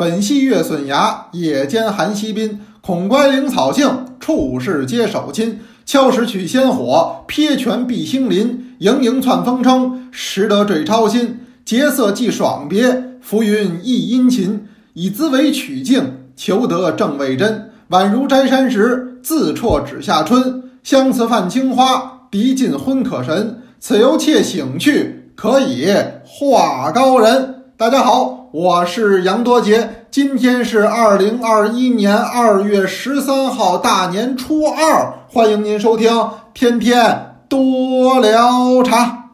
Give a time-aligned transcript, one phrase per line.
[0.00, 2.58] 粉细月笋芽，野间寒溪滨。
[2.80, 5.60] 孔乖灵草杏，处事皆手亲。
[5.84, 8.76] 敲石取仙火，撇泉避星林。
[8.78, 11.40] 盈盈窜风称，识得坠超心。
[11.66, 14.66] 结色寄爽别，浮云亦殷勤。
[14.94, 17.70] 以兹为曲径，求得正味真。
[17.90, 20.62] 宛如摘山石，自啜指下春。
[20.82, 23.60] 相思泛青花，涤尽昏可神。
[23.78, 25.94] 此由妾醒去，可以
[26.24, 27.56] 画高人。
[27.76, 30.06] 大家好，我是杨多杰。
[30.10, 35.20] 今天是二零二一年二月十三号，大年初二。
[35.28, 36.10] 欢迎您收听
[36.52, 39.28] 《天天多聊茶》。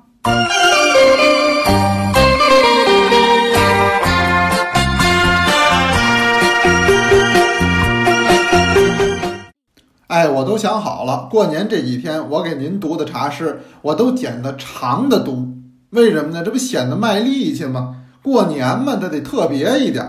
[10.09, 15.55] 哎，我都想好了，过年这几天我给您读的茶诗，我都剪的长的读。
[15.89, 16.43] 为什么呢？
[16.45, 17.97] 这不显得卖力气吗？
[18.27, 20.05] 过年嘛，它得特别一点。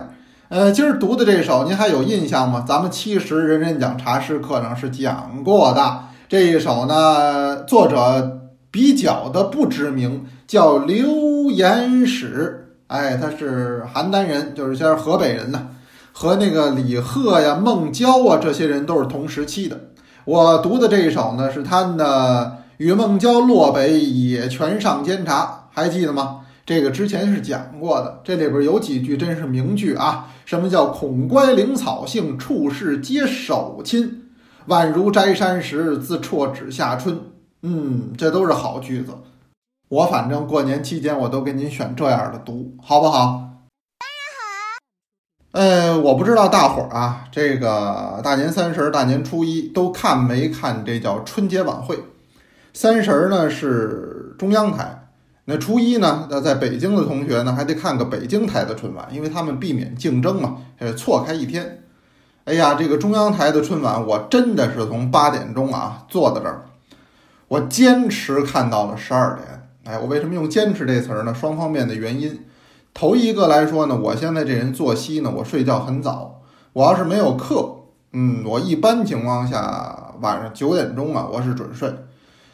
[0.49, 2.66] 呃，今儿读的这首您还有印象吗？
[2.67, 5.99] 咱们七十人人讲茶诗课上是讲过的。
[6.27, 8.40] 这一首呢，作者
[8.71, 12.74] 比较的不知名，叫刘延史。
[12.87, 15.68] 哎，他是邯郸人，就是先是河北人呢，
[16.12, 19.79] 和那个李贺呀、孟郊啊这些人都是同时期的。
[20.26, 26.40] 我读的这一首呢，是他的《与孟郊落北野泉上煎茶》，还记得吗？
[26.68, 30.27] 这个之前是讲过的，这里边有几句真是名句啊！
[30.43, 34.32] 什么叫“孔乖灵草性，处事皆手亲”，
[34.68, 37.21] 宛如摘山石，自辍指下春。
[37.62, 39.13] 嗯，这都是好句子。
[39.87, 43.63] 我反正过年期间我都给您选这样的读，好不好？
[45.54, 51.98] 呃，我不知道大伙儿啊，这个大年三十、大年初一都看没看这叫春节晚会？
[52.74, 55.07] 三十呢是中央台，
[55.49, 61.84] 那初一呢，那在北京的同学呢还得看个北京台的春晚，因为他们避免竞争嘛，呃，错开一天。
[62.43, 66.66] 哎呀，这个中央台的春晚，我真的是从八点钟啊坐在这儿，
[67.47, 69.69] 我坚持看到了十二点。
[69.86, 71.34] 哎，我为什么用“坚持”这词儿呢？
[71.34, 72.44] 双方面的原因。
[72.94, 76.41] 头一个来说呢，我现在这人作息呢，我睡觉很早。
[76.74, 77.74] 我要是没有课，
[78.12, 81.90] 嗯，我一般情况下晚上九点钟啊，我是准睡。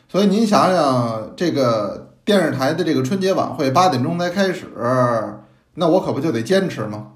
[0.08, 4.68] 所以您想想，这个电视台的这个春节晚会八点钟才开始，
[5.76, 7.08] 那我可不就得坚持吗？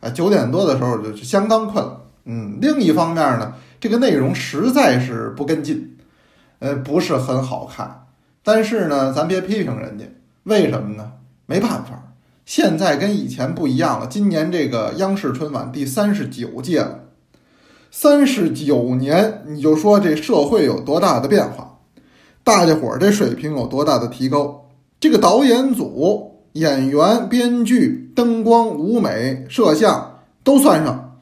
[0.00, 2.02] 啊，九点多的时候就相当困了。
[2.24, 5.96] 嗯，另一方面呢，这个内容实在是不跟进，
[6.58, 8.06] 呃，不是很好看。
[8.42, 10.04] 但是呢，咱别批评人家，
[10.44, 11.12] 为什么呢？
[11.46, 12.12] 没办法。
[12.44, 17.00] 现在跟以前不一样了，今年这个央视春晚第三十九届了，
[17.90, 21.78] 三十九年，你就说这社会有多大的变化，
[22.50, 24.64] 大家伙儿这水平有多大的提高？
[24.98, 31.16] 这个导演组、演员、编剧、灯光、舞美、摄像都算上，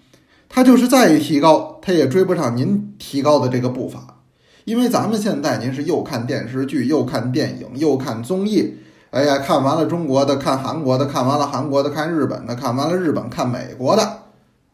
[0.48, 4.20] 他就是再一提高，他也追不上您提高的这个步伐，
[4.64, 8.78] 因为咱们现在您是又看电视剧，又看电影，又看综艺。
[9.10, 14.02] 哎呀，看完了中国的，看韩国的，看完了韩国的，看日本的，看完了日本，看美国的，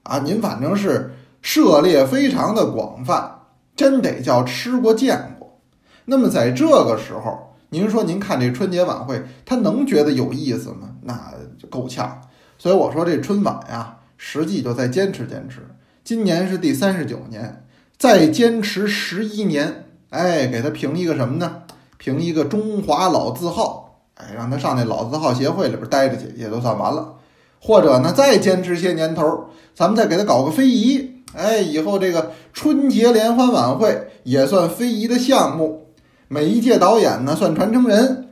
[0.05, 3.41] 啊，您反正是涉猎非常的广泛，
[3.75, 5.34] 真得叫吃过见过。
[6.07, 10.91] 那么在这个时候，您说您看这春节晚会，他能觉得有意思吗？
[11.03, 12.21] 那就够呛。
[12.59, 15.67] 所以我说这春晚呀，实际就再坚持坚持。
[16.05, 17.65] 今年是第三十九年，
[17.99, 21.63] 再坚持十一年，哎，给他评一个什么呢？
[21.97, 23.99] 评一个中华老字号。
[24.15, 27.15] 哎，让他上那老字号协会里边待着去，也就算完了。
[27.61, 31.23] 或者呢，再坚持些年头，咱们再给他搞个非遗。
[31.35, 35.84] 哎，以后这个春节联欢晚会也算非遗的项目。
[36.29, 38.29] 每一届导演呢，算传承人。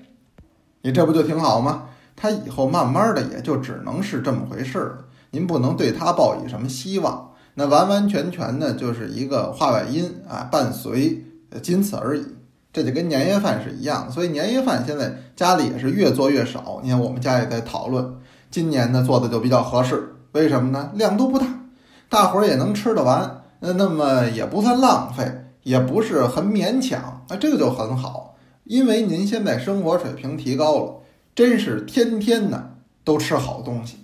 [0.83, 1.85] 你这不就挺好吗？
[2.17, 4.99] 他以后慢慢的也就只能是这么回事了。
[5.31, 7.31] 您不能对他抱以什么希望。
[7.55, 11.25] 那完完全全呢，就是一个话外音啊，伴随，
[11.63, 12.25] 仅此而已。
[12.73, 16.81] 这就跟年夜饭是一样，所以年夜饭现在家里也是越做越少。
[16.83, 18.15] 你看我们家也在讨论，
[18.51, 20.91] 今年呢做的就比较合适，为什么呢？
[20.95, 21.47] 量都不大，
[22.09, 28.37] 大伙儿也能吃得完，那那么也不算浪费，也不是很勉强，那这个就很好。
[28.65, 30.95] 因为您现在生活水平提高了，
[31.35, 32.71] 真是天天呢
[33.05, 33.99] 都吃好东西，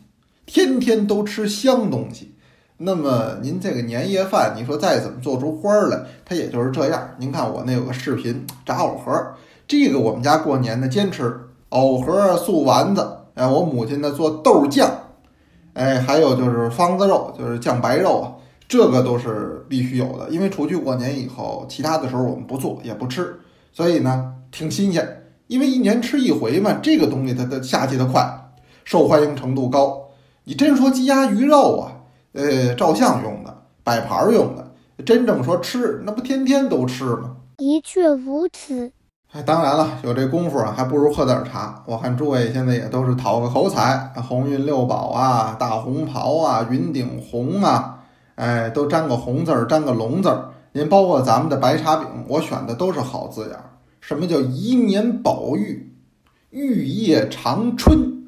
[0.47, 2.35] 天天都吃香东西。
[2.77, 7.09] 那么您这个年夜饭，你说再怎么做出花儿来，它也就是这样。
[7.19, 9.35] 您看我那有个视频炸藕盒，
[9.67, 11.41] 这个我们家过年的坚持
[11.71, 13.17] 藕盒素丸子。
[13.35, 14.91] 哎，我母亲呢做豆酱，
[15.75, 18.35] 哎，还有就是方子肉，就是酱白肉啊，
[18.69, 20.29] 这个都是必须有的。
[20.29, 23.41] 因为除去过年以后，其他的时候我们不做也不吃，
[23.73, 25.25] 所以呢挺新鲜。
[25.47, 28.53] 因为一年吃一回嘛，这个东西它的下去的快，
[28.85, 30.09] 受欢迎程度高。
[30.45, 31.93] 你真说鸡鸭鱼肉啊？
[32.33, 34.73] 呃，照相用的，摆盘儿用的。
[35.05, 37.37] 真正说吃，那不天天都吃吗？
[37.57, 38.93] 的确如此。
[39.33, 41.83] 哎，当然了，有这功夫啊，还不如喝点茶。
[41.87, 47.98] 我看诸位现在也都是讨个口彩，鸿运六宝啊，大红袍啊，云顶红啊，
[48.39, 50.51] 哎，都沾个红字儿，沾个龙字儿。
[50.71, 53.65] 您包括咱们的白茶饼，我选的都是好字眼儿。
[54.01, 55.93] 什么叫一年宝玉，
[56.51, 58.23] 玉叶长春，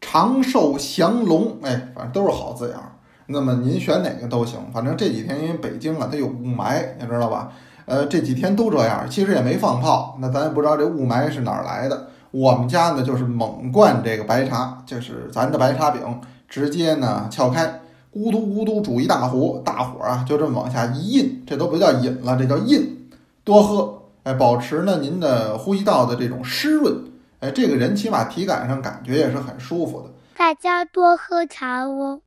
[0.00, 1.58] 长寿祥龙？
[1.62, 2.92] 哎，反正都是好字眼儿。
[3.26, 7.52] 那么您选哪个都行，反正这几天因为北京啊，它有雾霾，你知道吧？
[7.84, 12.08] 呃，这几天都这样，其实也没放炮，那咱也不知道这雾霾是哪儿来的。
[12.30, 16.02] 我们家呢就是猛灌这个白茶，就是咱的白茶饼，
[16.48, 17.80] 直接呢撬开，
[18.14, 23.10] 咕嘟咕嘟煮一大壶，大火啊就这么往下一印，这都不叫饮了，这叫印，
[23.42, 26.96] 多喝，哎，保持呢您的呼吸道的这种湿润，
[27.40, 30.10] 哎，这个人起码体感上感觉也是很舒服的。
[30.36, 32.20] 大家多喝茶哦。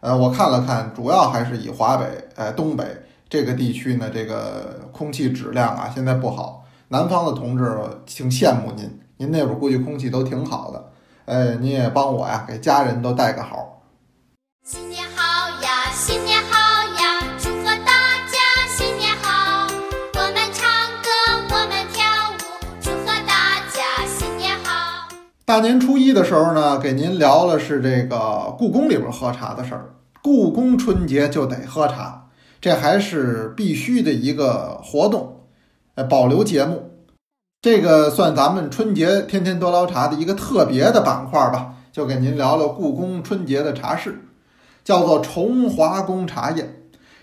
[0.00, 2.84] 呃，我看了看，主要还是以华北、哎东北
[3.28, 6.64] 这个地区呢，这个空气质量啊现在不好。
[6.88, 7.76] 南方的同志
[8.06, 10.92] 挺羡慕您，您那会儿估计空气都挺好的。
[11.24, 13.75] 哎，您也帮我呀，给家人都带个好。
[25.46, 29.94] 大年初一的时候呢，给您聊了是这个故宫里边喝茶的事儿。
[30.20, 32.26] 故宫春节就得喝茶，
[32.60, 35.42] 这还是必须的一个活动，
[35.94, 36.90] 呃，保留节目。
[37.62, 44.18] 这个算咱们春节天天多聊茶的一个特别的板块吧，就给您聊聊故宫春节的茶事，
[44.82, 46.74] 叫做崇华宫茶宴。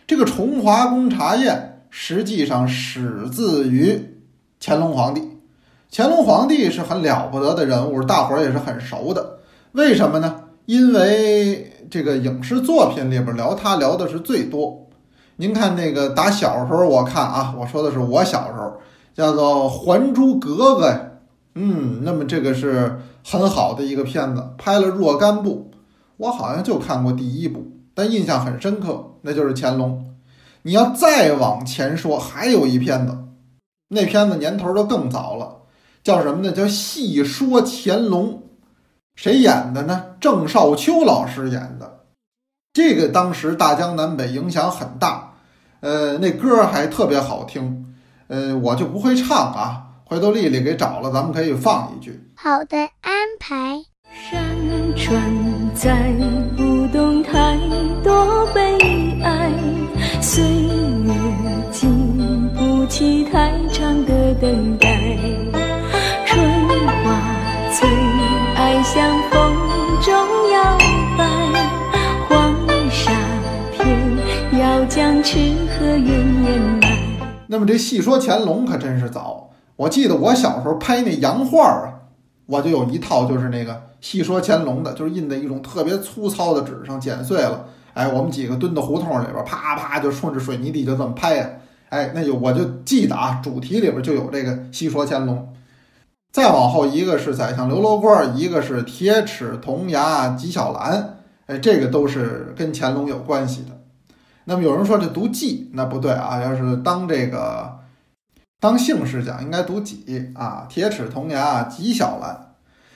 [0.07, 4.21] 这个崇华宫茶宴实际上始自于
[4.61, 5.32] 乾隆皇帝。
[5.95, 9.37] 乾隆皇帝是很了不得的人物，大伙儿也是很熟的。
[9.73, 10.45] 为什么呢？
[10.65, 14.87] 因为这个影视作品里边聊他聊的是最多。
[15.35, 18.73] 您看那个打小时候我看啊，我说的是我小时候，
[19.13, 20.99] 叫做《还珠格格》呀，
[21.53, 25.69] 嗯，那么这个是很好的一个片子，拍了若干部，
[26.17, 30.03] 我好像就看过第一部，但印象很深刻，那就是乾隆。
[30.63, 33.15] 你要再往前说，还有一片子，
[33.89, 35.57] 那片子年头都更早了，
[36.03, 36.51] 叫什么呢？
[36.51, 38.33] 叫《戏说乾隆》。
[39.15, 40.05] 谁演的呢？
[40.19, 41.99] 郑少秋老师演的，
[42.73, 45.33] 这个当时大江南北影响很大，
[45.81, 47.93] 呃，那歌还特别好听，
[48.27, 52.19] 呃，我就不会唱啊，回头丽丽给找了，咱们可以放一句。
[52.35, 53.79] 好的安排。
[54.11, 54.43] 山
[54.95, 55.21] 川
[55.75, 56.11] 载
[56.57, 57.57] 不动太
[58.03, 59.51] 多悲哀，
[60.21, 61.13] 岁月
[61.71, 64.89] 经不起太长的等待，
[68.93, 69.55] 像风
[70.03, 70.13] 中
[70.51, 70.77] 摇
[71.17, 71.25] 摆，
[72.29, 72.53] 黄
[72.91, 73.11] 沙
[73.71, 75.39] 片要将痴
[75.71, 77.27] 和怨掩埋。
[77.47, 82.05] 那么这戏说乾隆可真是早，我记得我小时候拍那洋画儿啊，
[82.45, 87.65] 我就有一套就是那个戏说乾隆的，就是印在一种特别粗糙的纸上剪碎了，
[87.95, 91.49] 哎，我们几个蹲到胡同里边，啪啪就顺着水泥地就这么拍呀，
[91.89, 95.49] 哎，那就我就记得啊，主题里边就有这个戏说乾隆。
[96.33, 103.79] 再往后一个是宰相刘罗锅，一个是铁齿铜牙纪晓岚，哎，这个都是跟乾隆有关系的。
[104.45, 107.77] 那么有人说这读纪，那不对啊，要是当这个
[108.59, 110.65] 当姓氏讲，应该读纪啊。
[110.67, 112.55] 铁齿铜牙纪晓岚，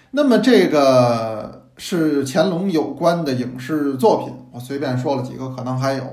[0.10, 6.04] 那么这个是乾隆有关的影视作品，我随便说了几个，可能还有。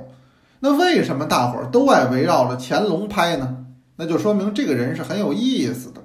[0.61, 3.65] 那为什么大伙儿都爱围绕着乾隆拍呢？
[3.97, 6.03] 那就说明这个人是很有意思的。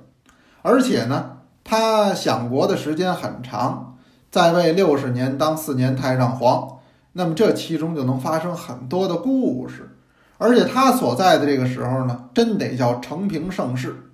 [0.62, 3.98] 而且呢，他享国的时间很长，
[4.30, 6.80] 在位六十年，当四年太上皇，
[7.14, 9.96] 那么这其中就能发生很多的故事。
[10.38, 14.12] 而且他所在的这个时候呢，真得叫承平盛世，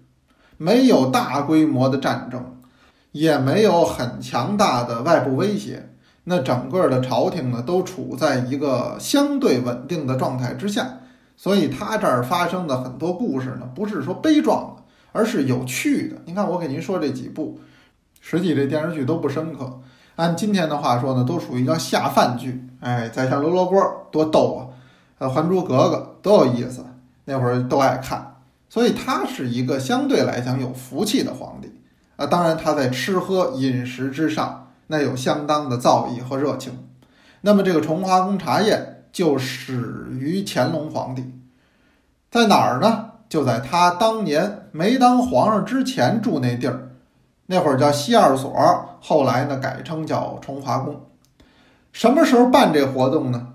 [0.57, 2.57] 没有大规模的战争，
[3.11, 5.91] 也没有很强大的外部威胁，
[6.23, 10.99] 那整个的朝廷呢，都处在一个相对稳定的状态之下。
[11.37, 14.83] 所以他这儿发生的很多故事呢，不是说悲壮的。
[15.15, 16.17] 而是有趣的。
[16.25, 17.57] 您看，我给您说这几部，
[18.19, 19.79] 实际这电视剧都不深刻。
[20.17, 22.67] 按今天的话说呢，都属于叫下饭剧。
[22.81, 23.81] 哎，再像刘罗锅
[24.11, 24.59] 多逗啊，
[25.19, 26.85] 呃，《还珠格格》多有意思，
[27.23, 28.35] 那会儿都爱看。
[28.67, 31.71] 所以他是一个相对来讲有福气的皇帝
[32.17, 32.27] 啊。
[32.27, 36.73] 当然，他在吃喝饮食之上，那有相当的造诣和热情。
[37.39, 41.23] 那么这个重华宫茶宴就始于乾隆皇帝，
[42.29, 43.04] 在哪儿呢？
[43.35, 46.91] 就在他当年没当皇上之前住那地儿，
[47.47, 48.49] 那会儿叫西二所，
[49.01, 51.01] 后来呢改称叫崇华宫。
[51.91, 53.49] 什么时候办这活动呢？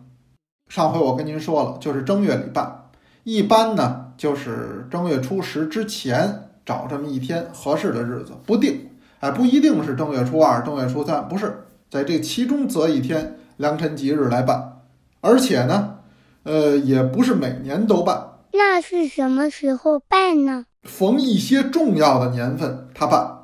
[0.68, 2.90] 上回我跟您说了，就是正月里办，
[3.25, 14.82] 一般呢就是正月初十之前找这么一天合适的日子，不定，哎，不一定是正月初二、正月初三，不是，在这其中择一天良辰吉日来办，
[15.22, 15.94] 而且呢，
[16.42, 20.66] 呃，也不是每年都办，那是什么时候办呢？
[20.83, 23.37] 逢一些重要的年份他办。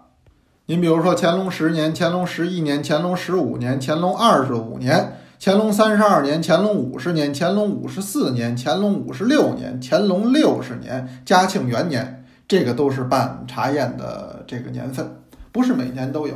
[0.67, 15.23] 您比如说乾隆十年、乾隆十一年、乾隆十五年、乾隆二十五年、乾隆三十二年、乾隆五十年、乾隆五十四年、乾隆五十六年、乾隆六十年、嘉庆元年，这个都是办茶宴的这个年份，
[15.53, 16.35] 不是每年都有。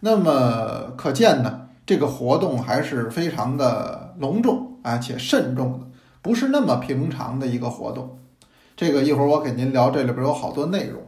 [0.00, 5.86] 那么可见呢，这个活动还是非常的隆重啊，且慎重的，
[6.24, 8.18] 不是那么平常的一个活动。
[8.74, 11.02] 这个一会儿我给您聊，这里边有好多内容。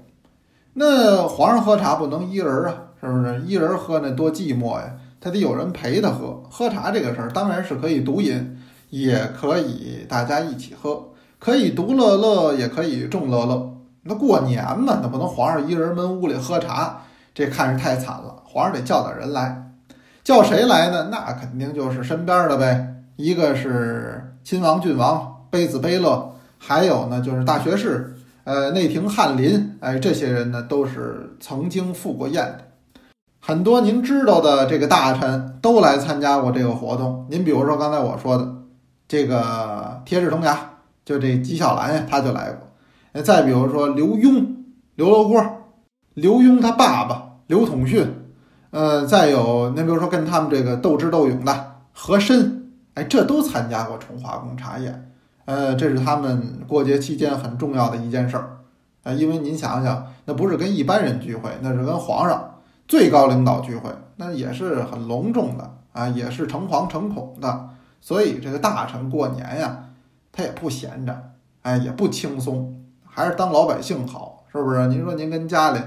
[0.75, 3.41] 那皇上喝茶不能一人啊，是不是？
[3.47, 6.43] 一人喝那多寂寞呀，他得有人陪他喝。
[6.51, 8.59] 喝茶这个事儿当然是可以独饮，
[8.91, 11.09] 也可以大家一起喝，
[11.39, 13.75] 可以独乐乐，也可以众乐乐。
[14.03, 17.05] 那过年嘛，那不能皇上一人闷屋里喝茶，
[17.35, 18.43] 这看着太惨了。
[18.45, 19.73] 皇上得叫点人来，
[20.23, 21.09] 叫谁来呢？
[21.11, 22.93] 那肯定就是身边的呗。
[23.17, 28.17] 一个是亲王、郡王、卑子、卑勒，还有呢就是大学士。
[28.45, 32.61] 呃，内廷翰林，哎，这些人呢都是曾经赴过宴的，
[33.41, 37.27] 很多您知道的这个大臣都来参加过这个活动。
[37.29, 38.49] 您比如说刚才我说的
[39.09, 40.57] 这个铁齿铜牙，
[41.05, 43.23] 就这纪晓岚呀，他就来过。
[43.23, 44.47] 再比如说刘墉、
[44.95, 45.45] 刘罗锅，
[46.15, 48.07] 刘墉他爸爸刘统勋，
[48.71, 52.66] 呃，再有您比如说跟他们这个斗智斗勇的和珅，
[52.97, 55.13] 哎，这都参加过重华宫茶宴。
[55.45, 58.57] 呃，这是他们过节期间很重要的一件事儿，
[59.05, 62.55] 啊，因为您想想，那不是跟一般人聚会，那是跟皇上
[62.89, 67.69] 最高领导聚会，那也是很隆重的啊，也是诚惶诚恐的。
[68.01, 69.91] 所以这个大臣过年呀，
[70.33, 71.17] 他也不闲着，
[71.63, 74.87] 哎，也不轻松，还是当老百姓好，是不是？
[74.87, 75.81] 您说您跟家里，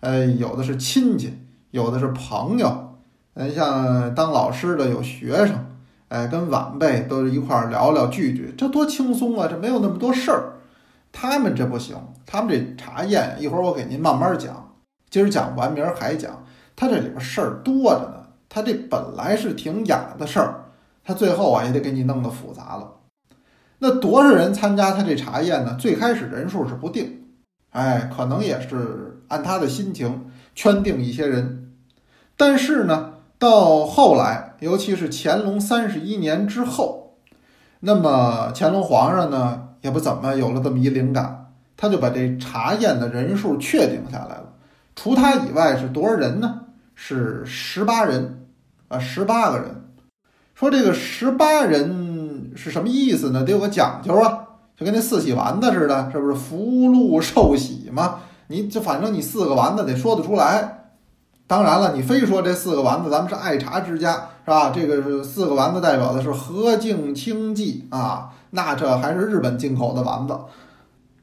[0.00, 1.38] 呃，有的是亲戚，
[1.72, 2.96] 有的是朋友，
[3.34, 5.66] 嗯，像当老师的有学生。
[6.08, 9.46] 哎，跟晚辈都一块儿聊聊聚聚，这多轻松啊！
[9.46, 10.54] 这没有那么多事儿。
[11.12, 14.72] 他们这不行，他们这茶宴，一会儿我给您慢慢讲。
[15.10, 16.46] 今儿讲完，明儿还讲。
[16.74, 18.26] 他这里边事儿多着呢。
[18.48, 20.64] 他这本来是挺雅的事儿，
[21.04, 22.90] 他最后啊也得给你弄得复杂了。
[23.78, 25.76] 那多少人参加他这茶宴呢？
[25.78, 27.22] 最开始人数是不定，
[27.72, 31.74] 哎，可能也是按他的心情圈定一些人。
[32.34, 34.47] 但是呢，到后来。
[34.60, 37.14] 尤其是乾隆三十一年之后，
[37.80, 44.52] 那么乾隆皇上呢也不怎么有了这么一灵感，他就把这茶宴的人数确定下来了。
[44.96, 46.62] 除他以外是多少人呢？
[46.96, 48.46] 是十八人，
[48.88, 49.84] 啊，十八个人。
[50.56, 53.44] 说这个十八人是什么意思呢？
[53.44, 54.40] 得有个讲究啊，
[54.76, 58.16] 就跟那四喜丸子似的，是不是福禄寿喜嘛？
[58.48, 60.86] 你就反正你四个丸子得说得出来。
[61.46, 64.72] 当然了，你非说这四个丸子，咱们是爱茶之家，是吧？
[64.74, 70.34] 这个是四个丸子代表的是和敬清寂啊，那这还是日本进口的丸子，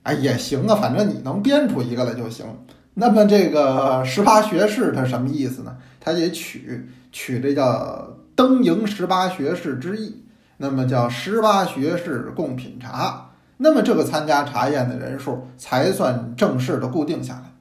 [0.04, 2.46] 哎也行啊，反正你能编出一个来就行。
[2.94, 5.76] 那么这个十八学士他什么意思呢？
[6.00, 10.24] 他也取取这叫登迎十八学士之意，
[10.58, 17.56] 那么叫十八学士共品茶，那么这个参加茶宴的人数才算正式的固定下来。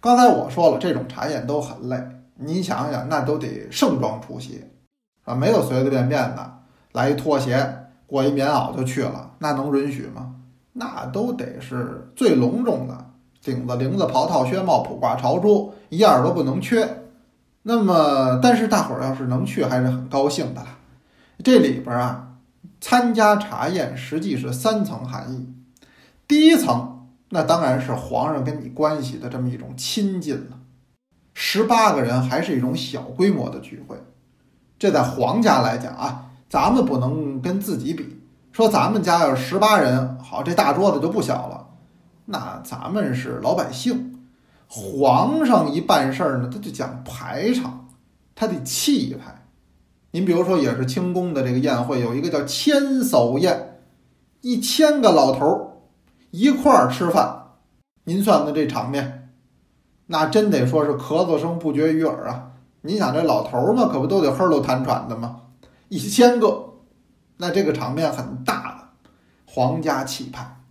[0.00, 2.19] 刚才我说了，这种茶宴都很累。
[2.40, 4.64] 你想想，那都得盛装出席
[5.24, 6.58] 啊，没有随随便便的
[6.92, 10.34] 来一拖鞋、裹一棉袄就去了，那能允许吗？
[10.72, 13.06] 那都得是最隆重的，
[13.42, 17.04] 顶子、绫子、袍套、靴帽、卜挂、朝珠，一样都不能缺。
[17.62, 20.78] 那么，但是大伙儿要是能去，还是很高兴的啦。
[21.44, 22.36] 这里边啊，
[22.80, 25.52] 参加茶宴实际是三层含义，
[26.26, 26.96] 第一层。
[27.32, 30.58] 那当然是皇上跟你关系的这么一种亲近了。
[31.42, 33.96] 十八个人还是一种小规模的聚会，
[34.78, 38.20] 这在皇家来讲啊，咱们不能跟自己比。
[38.52, 41.66] 说咱们家要是十八人，好，这大桌子就不小了。
[42.26, 44.20] 那咱们是老百姓，
[44.68, 47.88] 皇上一办事儿呢，他就讲排场，
[48.34, 49.46] 他得气派。
[50.10, 53.80] 您比如说，也是清宫的这个宴会，有一个叫千叟宴，
[54.42, 55.66] 一千个老头儿。
[56.32, 57.44] 一块儿吃饭，
[58.04, 59.19] 您算算这场面，
[60.12, 62.50] 那真得说是咳嗽声不绝于耳啊！
[62.80, 65.42] 您想这老头儿嘛，可不都得呵喽痰喘的吗？
[65.88, 66.70] 一千个，
[67.36, 68.88] 那这个场面很大了，
[69.46, 70.62] 皇家气派。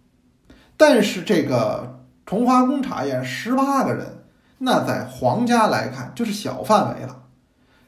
[0.76, 4.26] 但是这个崇华宫茶宴十八个人，
[4.58, 7.24] 那在皇家来看就是小范围了。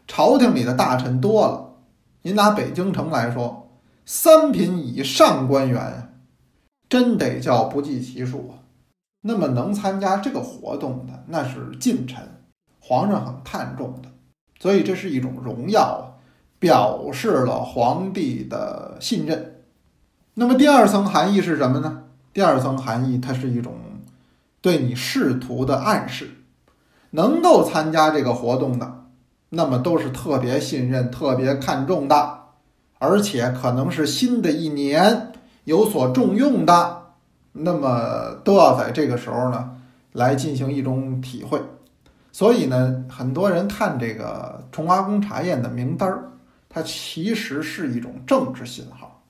[0.08, 1.74] 朝廷里的大臣多了，
[2.22, 3.70] 您拿北京城来说，
[4.06, 6.14] 三品以上官员，
[6.88, 8.61] 真得叫不计其数啊。
[9.22, 12.18] 那么能参加这个活动的，那是近臣，
[12.80, 14.10] 皇上很看重的，
[14.60, 16.20] 所以这是一种荣耀，
[16.58, 19.62] 表示了皇帝的信任。
[20.34, 22.04] 那么第二层含义是什么呢？
[22.34, 23.74] 第二层含义，它是一种
[24.62, 26.32] 对你仕途的暗示。
[27.12, 29.04] 能够参加这个活动的，
[29.50, 32.40] 那么都是特别信任、特别看重的，
[33.00, 35.34] 而且可能是新的一年
[35.66, 37.01] 有所重用的。
[37.54, 39.78] 那么都要在这个时候呢，
[40.14, 41.62] 来进行一种体会。
[42.32, 46.32] 所以呢，很多人看这个崇华宫茶宴的名单儿，
[46.70, 49.22] 它其实是一种政治信号，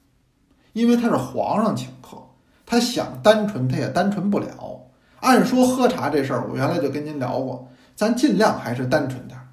[0.74, 2.18] 因为他是皇上请客，
[2.66, 4.82] 他想单纯他也单纯不了。
[5.22, 9.48] 按说喝茶这事儿，我原来就跟您聊过，咱尽量还是单纯点儿，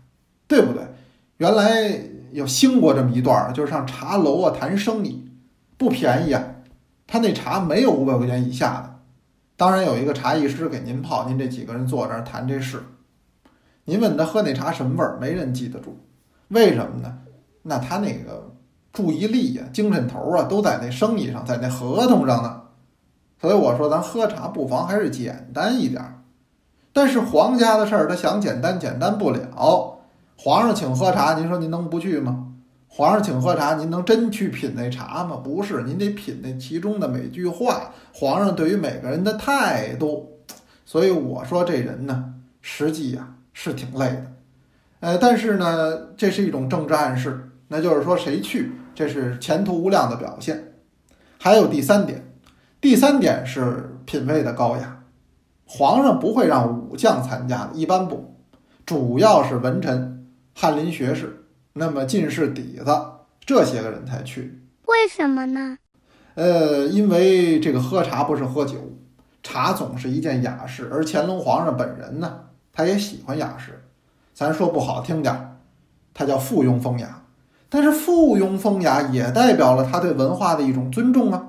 [0.46, 0.82] 对不对？
[1.38, 2.00] 原来
[2.32, 5.26] 有兴过这么一段儿，就是上茶楼啊谈生意，
[5.78, 6.42] 不便宜啊。
[7.08, 9.00] 他那茶没有五百块钱以下的，
[9.56, 12.80] 当然有一个茶艺师给您泡，您这几个人坐这儿谈这事。
[13.86, 15.96] 您问他喝那茶什么味儿，没人记得住，
[16.48, 17.18] 为什么呢？
[17.62, 18.54] 那他那个
[18.92, 22.62] 注意力呀、精神头啊，都在那生意上，在那合同上呢。
[23.40, 26.22] 所以我说，咱喝茶不妨还是简单一点儿。
[26.92, 29.98] 但是皇家的事儿，他想简单简单不了。
[30.36, 32.47] 皇上请喝茶，您说您能不去吗？
[32.88, 35.36] 皇上请喝茶，您能真去品那茶吗？
[35.36, 40.40] 不是，您得品那其中的每句话，皇上对于每个人的态度。
[40.84, 44.32] 所以我说这人呢，实际呀是挺累的，
[45.00, 50.72] 呃，但是呢，这是一种政治暗示，那就是说谁去，这是前途无量的表现。
[51.38, 52.32] 还有第三点，
[52.80, 55.04] 第三点是品味的高雅，
[55.66, 58.34] 皇上不会让武将参加的，一般不，
[58.86, 61.37] 主要是文臣、翰林学士。
[61.78, 62.90] 那么进士底子
[63.46, 65.78] 这些个人才去，为什么呢？
[66.34, 68.76] 呃，因为这个喝茶不是喝酒，
[69.42, 72.40] 茶总是一件雅事，而乾隆皇上本人呢，
[72.72, 73.84] 他也喜欢雅事。
[74.34, 75.56] 咱说不好听点儿，
[76.12, 77.22] 他叫附庸风雅，
[77.68, 81.44] 但是附庸风雅也代表了他对文化的一种尊重啊。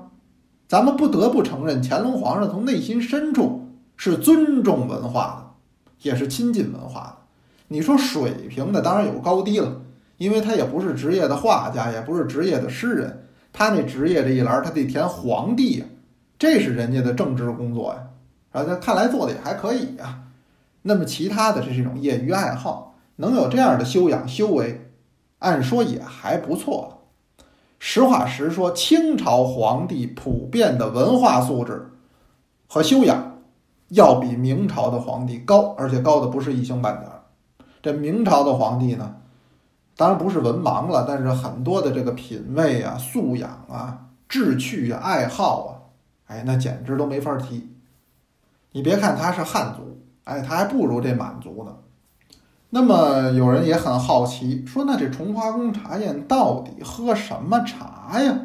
[0.68, 7.16] 咱们不得不承认，乾隆皇上从内心深处是尊重文化的，也是亲近文化的。
[7.68, 9.80] 你说水平的，当然有高低了。
[10.20, 15.86] 因为他也不是职业的画家，也不是职业的诗人，他那职业这一栏他得填皇帝呀，
[16.38, 18.00] 这是人家的政治工作呀，
[18.52, 20.24] 啊，他看来做的也还可以呀。
[20.82, 24.90] 那么其他的这是一种业余爱好，能有这样的修养修为，
[25.38, 27.06] 按说也还不错。
[27.78, 31.92] 实话实说，清朝皇帝普遍的文化素质
[32.66, 33.38] 和修养，
[33.88, 37.22] 要比明朝的皇帝高，而且高的不是一星半点儿。
[37.80, 39.16] 这明朝的皇帝呢？
[40.00, 45.76] 当然不是文盲了，但是很多的这个品味啊、素养啊、志趣啊、爱好啊，
[46.26, 47.68] 哎，那简直都没法提。
[48.72, 51.76] 你别看他是汉族，哎，他还不如这满族呢。
[52.70, 58.38] 那么有人也很好奇，说那这崇华宫茶宴到底喝什么茶呀？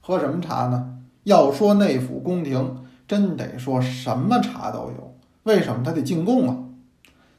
[0.00, 0.98] 喝什么茶呢？
[1.22, 5.14] 要说内府宫廷，真得说什么茶都有。
[5.44, 6.56] 为什么他得进贡啊？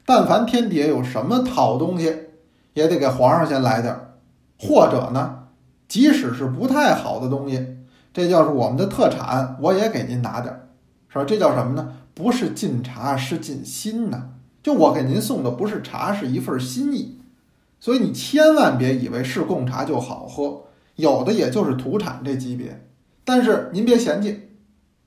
[0.06, 2.31] 但凡天底下有什么好东西。
[2.74, 4.14] 也得给皇上先来点儿，
[4.58, 5.44] 或者呢，
[5.88, 7.78] 即使是不太好的东西，
[8.12, 10.68] 这叫是我们的特产，我也给您拿点儿，
[11.08, 11.24] 是吧？
[11.24, 11.96] 这叫什么呢？
[12.14, 14.30] 不是进茶，是进心呐。
[14.62, 17.18] 就我给您送的不是茶，是一份心意。
[17.80, 20.64] 所以你千万别以为是贡茶就好喝，
[20.96, 22.86] 有的也就是土产这级别。
[23.24, 24.50] 但是您别嫌弃，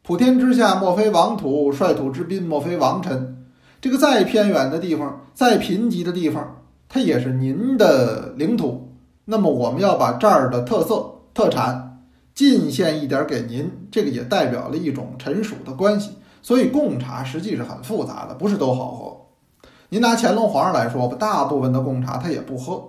[0.01, 3.45] 普天之下莫非王土，率土之滨莫非王臣。
[3.79, 6.63] 这个再偏远的地方，再贫瘠的地方。
[6.87, 8.95] 它也是您的领土，
[9.25, 16.11] 那么我们要把这儿的特色特产进献一点给您，这个也代表了一种臣属的关系。
[16.41, 19.17] 所以贡茶实际是很复杂的，不是都好喝。
[19.89, 22.83] 您拿乾隆皇上来说吧，大部分的贡茶他也不喝，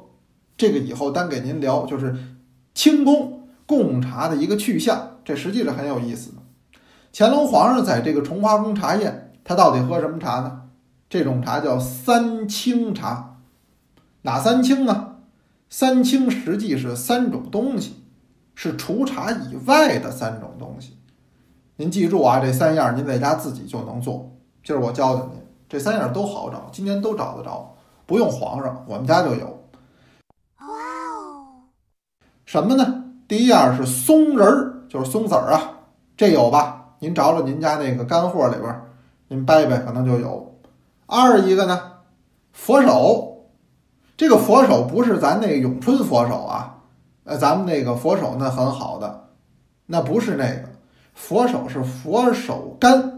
[0.57, 2.15] 这个以后单给您聊，就是
[2.75, 6.37] 清宫贡茶的一个去向，这实际是很有意思的。
[7.15, 10.63] 乾隆皇上在这个重华宫茶宴，他到底喝什么茶呢？
[11.09, 13.36] 这种茶叫三清茶。
[14.27, 15.19] 哪三清呢？
[15.71, 18.03] 三清实际是三种东西，
[18.57, 20.99] 是除茶以外的三种东西。
[21.77, 24.33] 您记住啊，这三样您在家自己就能做。
[24.65, 29.47] 今儿我教教您，这三样都好找，今年都找得着，不用皇上，我们家就有。
[30.59, 31.63] 哇哦！
[32.45, 33.05] 什么呢？
[33.29, 35.71] 第一样是松仁儿，就是松子儿啊，
[36.17, 36.97] 这有吧？
[36.99, 38.75] 您找找您家那个干货里边，
[39.29, 40.59] 您掰掰可能就有。
[41.07, 41.93] 二一个呢，
[42.53, 43.35] 佛手。
[44.17, 46.79] 这个佛手不是咱那个咏春佛手啊，
[47.25, 49.29] 呃，咱们那个佛手那很好的，
[49.87, 50.69] 那不是那个
[51.13, 53.13] 佛手是佛手柑，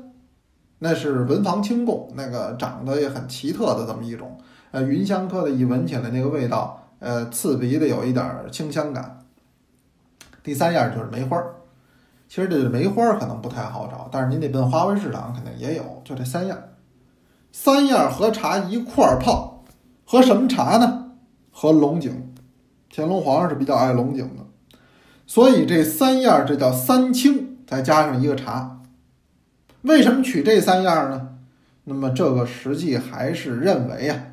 [0.80, 4.38] 那是文房清供，那个长得也很奇特的这么一种，
[4.72, 9.24] 呃，云香科的，一闻起来那个味道，呃，刺鼻的有一点清香感。
[10.42, 11.54] 第三样就是梅花儿，
[12.28, 16.58] 其实这梅花儿可能不太好找，但是您得奔花卉市场肯定也有，就这三样。
[17.52, 19.57] 三样和茶一块儿泡，
[20.10, 21.10] 喝什么茶呢？
[21.52, 22.32] 喝龙井。
[22.90, 24.46] 乾隆皇上是比较爱龙井的，
[25.26, 28.80] 所以这三样这叫三清，再加上一个茶。
[29.82, 31.36] 为什么取这三样呢？
[31.84, 34.32] 那么这个实际还是认为呀、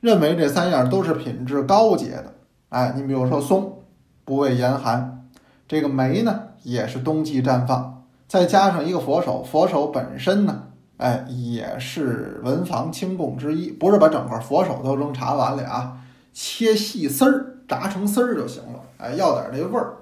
[0.00, 2.34] 认为这三样都是品质高洁的。
[2.70, 3.84] 哎，你比如说松，
[4.24, 5.28] 不畏严寒；
[5.68, 8.04] 这个梅呢，也是冬季绽放。
[8.26, 10.64] 再加上一个佛手，佛手本身呢，
[10.98, 15.98] 哎，也是文房清供之一，不是把整个佛手都扔茶碗里啊，
[16.32, 18.80] 切细丝儿，炸成丝儿就行了。
[18.98, 19.94] 哎，要点这味儿。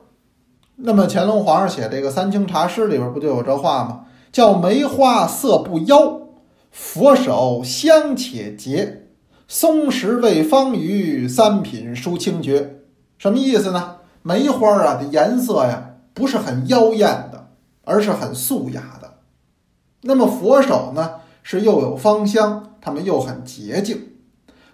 [0.76, 4.06] 那么乾隆皇上写这个《三清茶诗》里边不就有这话吗？
[4.32, 6.20] 叫梅花色不妖，
[6.70, 9.06] 佛手香且洁，
[9.48, 12.80] 松石味芳腴，三品殊清绝。
[13.18, 13.96] 什么意思呢？
[14.22, 17.48] 梅花啊的颜色呀，不是很妖艳的，
[17.84, 19.05] 而是很素雅的。
[20.06, 24.12] 那么佛手呢，是又有芳香，它们又很洁净。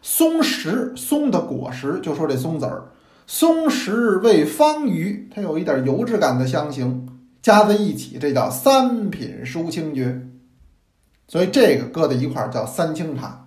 [0.03, 2.93] 松石，松的果实，就说这松子儿，
[3.27, 7.09] 松石味芳腴，它有一点油脂感的香型，
[7.41, 10.29] 加在一起，这叫三品殊清绝。
[11.29, 13.47] 所以这个搁在一块儿叫三清茶。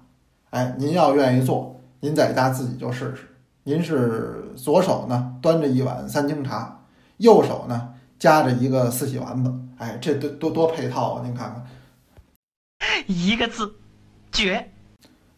[0.50, 3.30] 哎，您要愿意做，您在家自己就试试。
[3.64, 6.84] 您是左手呢端着一碗三清茶，
[7.18, 11.22] 右手呢夹着一个四喜丸子，哎，这多多多配套啊！
[11.26, 11.66] 您看看。
[13.08, 13.76] 一个字，
[14.32, 14.72] 绝。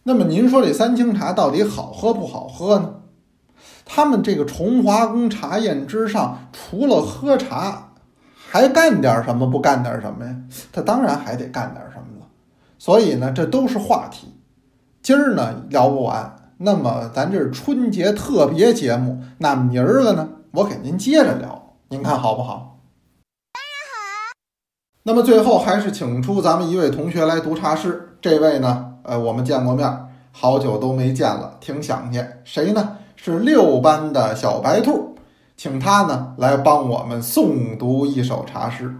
[0.03, 2.95] 那么您说这三清茶到底好喝不好喝呢？
[3.85, 7.93] 他们这个崇华宫茶宴之上，除了喝茶，
[8.35, 9.47] 还干点什么？
[9.47, 10.35] 不干点什么呀？
[10.71, 12.27] 他当然还得干点什么了。
[12.77, 14.33] 所以呢，这都是话题。
[15.01, 22.76] 今儿呢聊不完，那么咱这是春节特别节目，那明儿个呢，我给您接着聊，您看好不好？
[25.07, 29.89] 那么最后还是请出咱们一位同学来读茶诗，这位呢，呃，我们见过面，
[30.33, 32.41] 好久都没见了，挺想念。
[32.43, 32.97] 谁呢？
[33.15, 35.15] 是六班的小白兔，
[35.55, 38.93] 请他呢来帮我们诵读一首茶诗。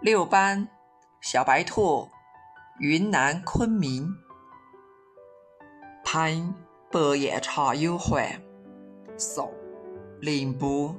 [0.00, 0.68] 六班
[1.20, 2.08] 小白兔，
[2.78, 4.08] 云南昆明。
[6.04, 6.54] 攀
[6.92, 8.24] 白叶茶友会，
[9.16, 9.46] 宋·
[10.20, 10.94] 林波。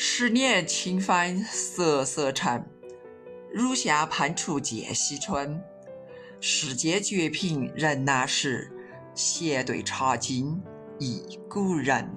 [0.00, 2.64] 十年清欢色色沉，
[3.52, 5.60] 乳下判处见西春。
[6.38, 8.70] 世间绝品人难识，
[9.12, 10.62] 闲对茶经
[11.00, 12.08] 忆古人。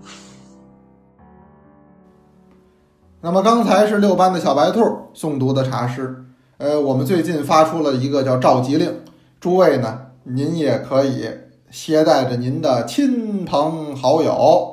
[3.20, 4.80] 那么刚才是六班的小白兔
[5.16, 6.24] 诵读的茶诗，
[6.58, 9.04] 呃，我们最近发出了一个叫召集令，
[9.40, 11.28] 诸位呢，您也可以
[11.72, 14.71] 携带着您的亲朋好友，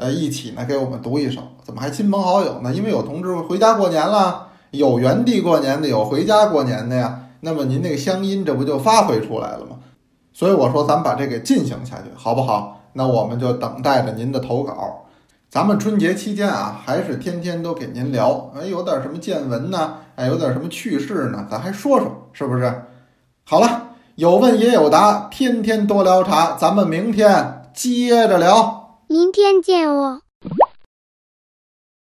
[0.00, 1.42] 呃，一起呢给我们读一首。
[1.62, 2.72] 怎么还亲朋好友呢？
[2.72, 7.26] 因为有同志回家过年了，有原地过年的，有回家过年的呀。
[7.40, 9.76] 那么您那个乡音，这不就发挥出来了吗？
[10.32, 12.80] 所以我说，咱们把这给进行下去，好不好？
[12.94, 15.04] 那我们就等待着您的投稿。
[15.50, 19.98] 咱们春节期间啊，还是天天都给您聊，哎，有点什么见闻呢？
[20.16, 21.46] 哎，有点什么趣事呢？
[21.50, 22.84] 咱还说说，是不是？
[23.44, 28.79] 好了，有问也有答，天天多聊茶，咱们明天接着聊。
[29.12, 30.22] 明天见哦。